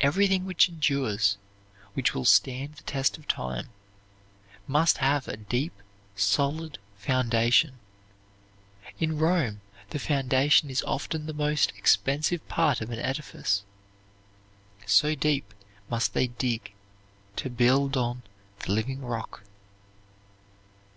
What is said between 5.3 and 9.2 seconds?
deep, solid foundation. In